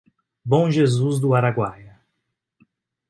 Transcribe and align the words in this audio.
Bom 0.43 0.71
Jesus 0.71 1.19
do 1.19 1.35
Araguaia 1.35 2.01